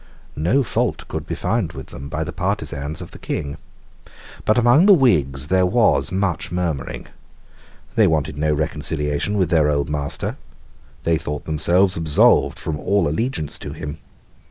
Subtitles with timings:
[0.35, 3.57] No fault could be found with them by the partisans of the King.
[4.45, 7.05] But among the Whigs there was much murmuring.
[7.93, 10.37] They wanted no reconciliation with their old master.
[11.03, 13.99] They thought themselves absolved from all allegiance to him.